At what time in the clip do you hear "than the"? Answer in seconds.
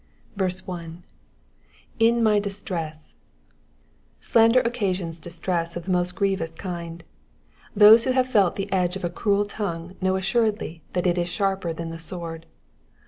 11.71-11.99